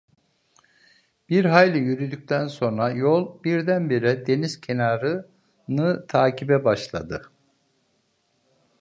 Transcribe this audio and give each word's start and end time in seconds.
Bir 1.29 1.45
hayli 1.45 1.77
yürüdükten 1.79 2.47
sonra 2.47 2.91
yol 2.91 3.43
birdenbire 3.43 4.25
deniz 4.27 4.61
kenarını 4.61 6.07
takibe 6.07 6.63
başladı. 6.63 7.31